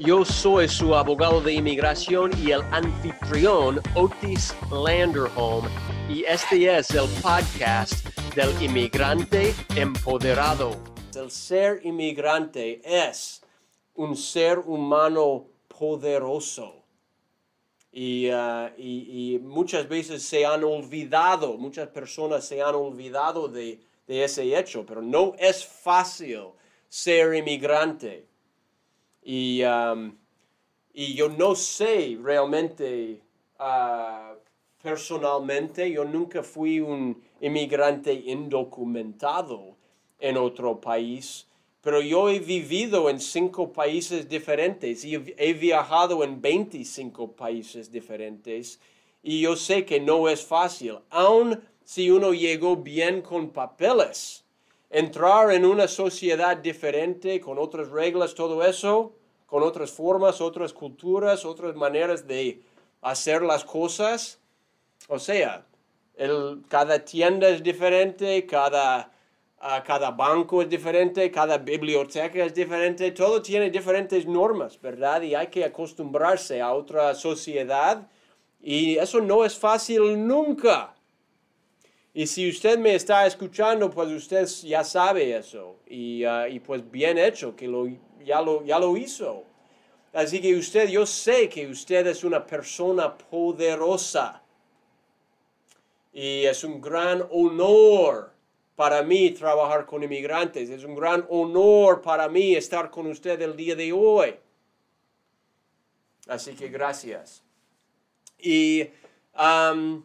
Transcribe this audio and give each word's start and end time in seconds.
Yo 0.00 0.24
soy 0.24 0.66
su 0.66 0.94
abogado 0.94 1.42
de 1.42 1.52
inmigración 1.52 2.30
y 2.42 2.52
el 2.52 2.62
anfitrión 2.72 3.82
Otis 3.94 4.54
Landerholm 4.72 5.66
y 6.08 6.24
este 6.24 6.74
es 6.74 6.88
el 6.92 7.06
podcast 7.20 8.06
del 8.34 8.50
inmigrante 8.62 9.54
empoderado. 9.76 10.74
El 11.14 11.30
ser 11.30 11.84
inmigrante 11.84 12.80
es 12.82 13.42
un 13.94 14.16
ser 14.16 14.60
humano 14.60 15.48
poderoso. 15.68 16.82
Y, 17.92 18.30
uh, 18.30 18.70
y, 18.78 19.38
muchas 19.42 19.86
veces 19.86 20.22
se 20.22 20.46
han 20.46 20.64
olvidado, 20.64 21.58
muchas 21.58 21.88
personas 21.88 22.46
se 22.46 22.62
han 22.62 22.74
olvidado 22.74 23.48
de 23.48 23.78
ese 24.06 24.58
hecho, 24.58 24.86
pero 24.86 25.02
no 25.02 25.34
es 25.38 25.62
fácil 25.62 26.44
ser 26.88 27.34
inmigrante. 27.34 28.29
Y, 29.22 29.62
um, 29.64 30.16
y 30.92 31.14
yo 31.14 31.28
no 31.28 31.54
sé 31.54 32.18
realmente, 32.22 33.20
uh, 33.58 34.36
personalmente, 34.82 35.90
yo 35.90 36.04
nunca 36.04 36.42
fui 36.42 36.80
un 36.80 37.22
inmigrante 37.40 38.12
indocumentado 38.12 39.76
en 40.18 40.36
otro 40.36 40.80
país, 40.80 41.46
pero 41.82 42.00
yo 42.00 42.28
he 42.28 42.38
vivido 42.38 43.08
en 43.08 43.20
cinco 43.20 43.72
países 43.72 44.28
diferentes 44.28 45.04
y 45.04 45.14
he 45.36 45.52
viajado 45.54 46.22
en 46.24 46.40
25 46.40 47.32
países 47.32 47.90
diferentes 47.90 48.78
y 49.22 49.40
yo 49.40 49.56
sé 49.56 49.84
que 49.84 50.00
no 50.00 50.28
es 50.28 50.44
fácil, 50.44 50.98
aun 51.10 51.62
si 51.84 52.10
uno 52.10 52.32
llegó 52.32 52.76
bien 52.76 53.22
con 53.22 53.50
papeles 53.50 54.44
entrar 54.90 55.52
en 55.52 55.64
una 55.64 55.86
sociedad 55.86 56.56
diferente, 56.56 57.40
con 57.40 57.58
otras 57.58 57.88
reglas, 57.88 58.34
todo 58.34 58.64
eso, 58.64 59.14
con 59.46 59.62
otras 59.62 59.90
formas, 59.92 60.40
otras 60.40 60.72
culturas, 60.72 61.44
otras 61.44 61.74
maneras 61.76 62.26
de 62.26 62.60
hacer 63.00 63.42
las 63.42 63.64
cosas. 63.64 64.38
O 65.08 65.18
sea, 65.18 65.64
el, 66.16 66.62
cada 66.68 67.04
tienda 67.04 67.48
es 67.48 67.62
diferente, 67.62 68.44
cada, 68.46 69.12
uh, 69.60 69.82
cada 69.86 70.10
banco 70.10 70.60
es 70.62 70.68
diferente, 70.68 71.30
cada 71.30 71.58
biblioteca 71.58 72.44
es 72.44 72.54
diferente, 72.54 73.12
todo 73.12 73.40
tiene 73.40 73.70
diferentes 73.70 74.26
normas, 74.26 74.80
¿verdad? 74.80 75.22
Y 75.22 75.34
hay 75.34 75.46
que 75.46 75.64
acostumbrarse 75.64 76.60
a 76.60 76.72
otra 76.74 77.14
sociedad 77.14 78.08
y 78.60 78.98
eso 78.98 79.20
no 79.20 79.44
es 79.44 79.56
fácil 79.56 80.26
nunca. 80.26 80.94
Y 82.12 82.26
si 82.26 82.48
usted 82.48 82.78
me 82.78 82.94
está 82.94 83.26
escuchando, 83.26 83.88
pues 83.88 84.08
usted 84.10 84.46
ya 84.66 84.82
sabe 84.82 85.36
eso. 85.36 85.76
Y, 85.86 86.24
uh, 86.24 86.46
y 86.48 86.58
pues 86.58 86.88
bien 86.90 87.18
hecho, 87.18 87.54
que 87.54 87.68
lo, 87.68 87.86
ya, 88.24 88.42
lo, 88.42 88.64
ya 88.64 88.78
lo 88.78 88.96
hizo. 88.96 89.44
Así 90.12 90.40
que 90.40 90.56
usted, 90.56 90.88
yo 90.88 91.06
sé 91.06 91.48
que 91.48 91.68
usted 91.68 92.06
es 92.08 92.24
una 92.24 92.44
persona 92.44 93.16
poderosa. 93.16 94.42
Y 96.12 96.44
es 96.44 96.64
un 96.64 96.80
gran 96.80 97.24
honor 97.30 98.32
para 98.74 99.02
mí 99.02 99.30
trabajar 99.30 99.86
con 99.86 100.02
inmigrantes. 100.02 100.68
Es 100.68 100.82
un 100.82 100.96
gran 100.96 101.24
honor 101.28 102.02
para 102.02 102.28
mí 102.28 102.56
estar 102.56 102.90
con 102.90 103.06
usted 103.06 103.40
el 103.40 103.54
día 103.54 103.76
de 103.76 103.92
hoy. 103.92 104.34
Así 106.26 106.54
que 106.54 106.68
gracias. 106.68 107.44
Y 108.38 108.88
um, 109.38 110.02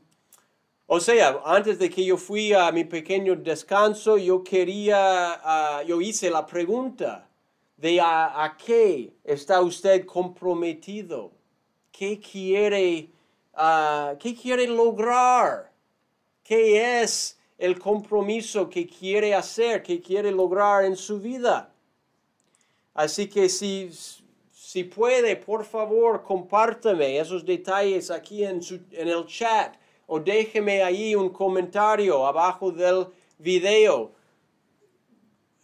o 0.87 0.99
sea, 0.99 1.41
antes 1.45 1.79
de 1.79 1.89
que 1.89 2.05
yo 2.05 2.15
fui 2.15 2.53
a 2.53 2.71
mi 2.71 2.83
pequeño 2.83 3.35
descanso, 3.35 4.17
yo 4.17 4.43
quería, 4.43 5.41
uh, 5.43 5.87
yo 5.87 5.99
hice 5.99 6.29
la 6.29 6.45
pregunta 6.45 7.27
de 7.75 7.99
a, 7.99 8.55
qué 8.63 9.11
está 9.23 9.61
usted 9.61 10.05
comprometido, 10.05 11.31
qué 11.91 12.19
quiere, 12.19 13.09
uh, 13.53 14.15
qué 14.19 14.35
quiere 14.35 14.67
lograr, 14.67 15.71
qué 16.43 17.01
es 17.01 17.39
el 17.57 17.79
compromiso 17.79 18.69
que 18.69 18.85
quiere 18.85 19.33
hacer, 19.33 19.81
que 19.81 19.99
quiere 19.99 20.31
lograr 20.31 20.85
en 20.85 20.95
su 20.95 21.19
vida. 21.19 21.73
Así 22.93 23.27
que 23.27 23.49
si, 23.49 23.89
si 24.53 24.83
puede, 24.83 25.35
por 25.35 25.65
favor, 25.65 26.21
compártame 26.21 27.17
esos 27.17 27.43
detalles 27.43 28.11
aquí 28.11 28.43
en, 28.43 28.61
su, 28.61 28.75
en 28.91 29.07
el 29.07 29.25
chat 29.25 29.75
o 30.07 30.19
déjeme 30.19 30.83
ahí 30.83 31.15
un 31.15 31.29
comentario 31.29 32.25
abajo 32.25 32.71
del 32.71 33.07
video. 33.37 34.11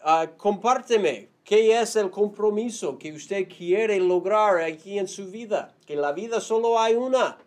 Uh, 0.03 0.27
compárteme 0.37 1.29
qué 1.43 1.79
es 1.79 1.95
el 1.95 2.09
compromiso 2.09 2.97
que 2.97 3.11
usted 3.13 3.47
quiere 3.47 3.99
lograr 3.99 4.61
aquí 4.61 4.97
en 4.97 5.07
su 5.07 5.29
vida. 5.29 5.75
Que 5.85 5.95
la 5.95 6.11
vida 6.11 6.41
solo 6.41 6.79
hay 6.79 6.95
una. 6.95 7.37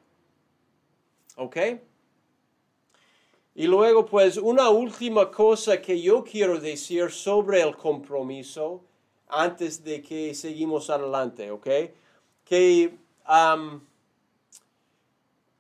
¿Ok? 1.37 1.57
Y 3.57 3.67
luego, 3.67 4.05
pues, 4.05 4.37
una 4.37 4.69
última 4.71 5.31
cosa 5.31 5.81
que 5.81 6.01
yo 6.01 6.25
quiero 6.25 6.59
decir 6.59 7.11
sobre 7.11 7.61
el 7.63 7.77
compromiso 7.77 8.83
antes 9.29 9.83
de 9.85 10.03
que 10.03 10.35
seguimos 10.35 10.91
adelante, 10.91 11.51
¿ok? 11.53 11.69
Que, 12.45 12.95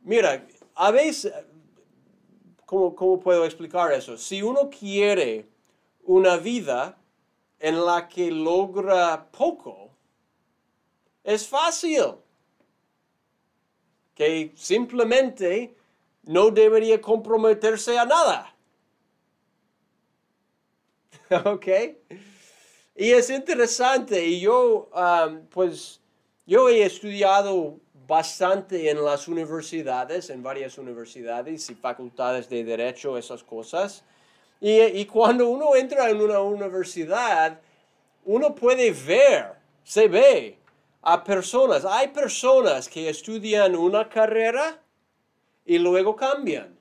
mira, 0.00 0.46
a 0.74 0.90
veces, 0.90 1.32
¿cómo, 2.66 2.94
¿cómo, 2.94 3.20
puedo 3.20 3.44
explicar 3.44 3.92
eso? 3.92 4.16
Si 4.16 4.42
uno 4.42 4.70
quiere 4.70 5.46
una 6.04 6.36
vida 6.36 6.98
en 7.58 7.84
la 7.84 8.08
que 8.08 8.30
logra 8.30 9.30
poco, 9.30 9.90
es 11.22 11.48
fácil. 11.48 12.16
Que 14.14 14.52
simplemente 14.54 15.74
no 16.22 16.50
debería 16.50 17.00
comprometerse 17.00 17.98
a 17.98 18.04
nada. 18.04 18.54
¿Ok? 21.44 21.66
Y 22.96 23.10
es 23.10 23.28
interesante, 23.28 24.24
y 24.24 24.40
yo, 24.40 24.88
um, 24.94 25.46
pues, 25.48 26.00
yo 26.46 26.68
he 26.68 26.84
estudiado 26.84 27.80
bastante 28.06 28.91
en 28.91 29.04
las 29.04 29.28
universidades, 29.28 30.31
en 30.31 30.42
varias 30.42 30.78
universidades 30.78 31.70
y 31.70 31.75
facultades 31.75 32.48
de 32.48 32.65
derecho, 32.65 33.16
esas 33.16 33.42
cosas. 33.42 34.04
Y, 34.60 34.81
y, 34.81 35.04
cuando 35.06 35.48
uno 35.48 35.75
entra 35.76 36.09
en 36.10 36.20
una 36.20 36.41
universidad, 36.41 37.60
uno 38.25 38.54
puede 38.54 38.91
ver, 38.93 39.53
se 39.82 40.09
ve 40.09 40.59
a 41.03 41.22
personas. 41.22 41.84
Hay 41.84 42.09
personas 42.09 42.88
que 42.88 43.09
estudian 43.09 43.76
una 43.76 44.09
carrera 44.09 44.81
y 45.64 45.78
luego 45.78 46.16
cambian. 46.16 46.78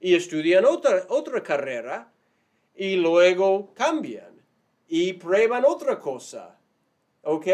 Y 0.00 0.14
estudian 0.14 0.64
otra, 0.64 1.04
otra 1.08 1.42
carrera 1.42 2.10
y 2.74 2.96
luego 2.96 3.72
cambian. 3.74 4.40
Y 4.88 5.14
prueban 5.14 5.64
otra 5.64 5.98
cosa. 5.98 6.56
¿Ok? 7.22 7.46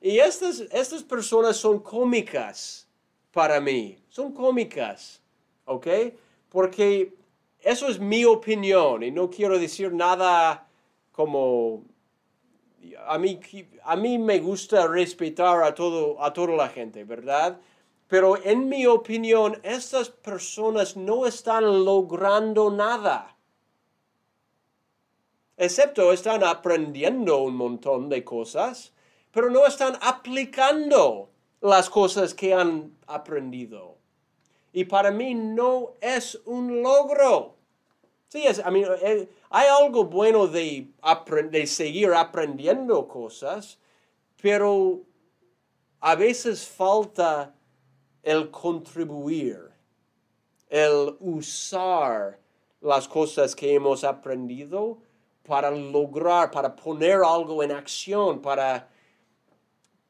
Y 0.00 0.18
estas, 0.18 0.60
estas 0.70 1.02
personas 1.02 1.56
son 1.56 1.80
cómicas 1.80 2.86
para 3.32 3.60
mí, 3.60 3.98
son 4.08 4.32
cómicas, 4.32 5.20
¿ok? 5.64 5.86
Porque 6.48 7.14
eso 7.60 7.88
es 7.88 7.98
mi 7.98 8.24
opinión 8.24 9.02
y 9.02 9.10
no 9.10 9.28
quiero 9.28 9.58
decir 9.58 9.92
nada 9.92 10.66
como... 11.12 11.84
A 13.06 13.18
mí, 13.18 13.40
a 13.82 13.96
mí 13.96 14.18
me 14.18 14.38
gusta 14.38 14.86
respetar 14.86 15.62
a, 15.62 15.74
todo, 15.74 16.22
a 16.22 16.32
toda 16.32 16.54
la 16.54 16.68
gente, 16.68 17.04
¿verdad? 17.04 17.60
Pero 18.06 18.42
en 18.42 18.68
mi 18.68 18.86
opinión, 18.86 19.60
estas 19.62 20.08
personas 20.08 20.96
no 20.96 21.26
están 21.26 21.84
logrando 21.84 22.70
nada. 22.70 23.36
Excepto 25.56 26.12
están 26.12 26.44
aprendiendo 26.44 27.38
un 27.38 27.56
montón 27.56 28.08
de 28.08 28.22
cosas 28.22 28.92
pero 29.30 29.50
no 29.50 29.66
están 29.66 29.98
aplicando 30.00 31.30
las 31.60 31.90
cosas 31.90 32.34
que 32.34 32.54
han 32.54 32.96
aprendido. 33.06 33.96
Y 34.72 34.84
para 34.84 35.10
mí 35.10 35.34
no 35.34 35.94
es 36.00 36.40
un 36.44 36.82
logro. 36.82 37.56
Sí, 38.28 38.46
es, 38.46 38.58
eh, 38.58 39.28
hay 39.50 39.66
algo 39.68 40.04
bueno 40.04 40.46
de, 40.46 40.88
de 41.50 41.66
seguir 41.66 42.12
aprendiendo 42.12 43.08
cosas, 43.08 43.78
pero 44.40 45.00
a 46.00 46.14
veces 46.14 46.66
falta 46.66 47.54
el 48.22 48.50
contribuir. 48.50 49.68
el 50.68 51.16
usar 51.20 52.38
las 52.82 53.08
cosas 53.08 53.56
que 53.56 53.74
hemos 53.74 54.04
aprendido 54.04 54.98
para 55.46 55.70
lograr, 55.70 56.50
para 56.50 56.76
poner 56.76 57.20
algo 57.24 57.62
en 57.62 57.72
acción, 57.72 58.40
para, 58.42 58.86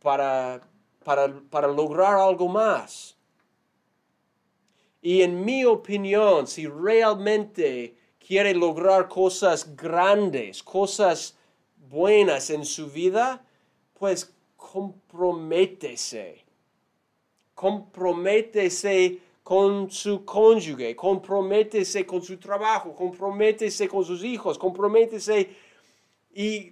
para, 0.00 0.60
para, 1.04 1.40
para 1.50 1.68
lograr 1.68 2.14
algo 2.16 2.48
más. 2.48 3.16
Y 5.00 5.22
en 5.22 5.44
mi 5.44 5.64
opinión, 5.64 6.46
si 6.46 6.66
realmente 6.66 7.94
quiere 8.18 8.54
lograr 8.54 9.08
cosas 9.08 9.74
grandes, 9.76 10.62
cosas 10.62 11.36
buenas 11.88 12.50
en 12.50 12.64
su 12.64 12.90
vida, 12.90 13.44
pues 13.94 14.34
comprométese. 14.56 16.44
Comprométese 17.54 19.18
con 19.42 19.90
su 19.90 20.24
cónyuge, 20.24 20.94
comprométese 20.94 22.04
con 22.04 22.20
su 22.22 22.36
trabajo, 22.36 22.94
comprométese 22.94 23.88
con 23.88 24.04
sus 24.04 24.22
hijos, 24.22 24.58
comprométese 24.58 25.48
y 26.34 26.70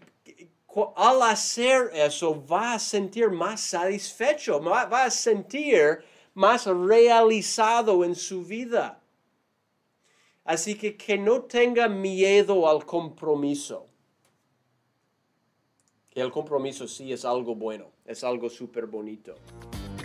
al 0.96 1.23
hacer 1.23 1.90
eso 1.94 2.44
va 2.46 2.75
a 2.75 2.78
sentir 2.78 3.31
más 3.31 3.61
satisfecho, 3.61 4.61
va 4.61 5.05
a 5.05 5.11
sentir 5.11 6.05
más 6.34 6.67
realizado 6.67 8.05
en 8.05 8.14
su 8.14 8.44
vida. 8.44 9.00
Así 10.44 10.76
que 10.76 10.96
que 10.96 11.19
no 11.19 11.43
tenga 11.43 11.88
miedo 11.88 12.69
al 12.69 12.84
compromiso. 12.84 13.87
Que 16.11 16.20
el 16.20 16.31
compromiso 16.31 16.87
sí 16.87 17.12
es 17.12 17.25
algo 17.25 17.55
bueno, 17.55 17.90
es 18.05 18.23
algo 18.23 18.49
súper 18.49 18.87
bonito. 18.87 19.34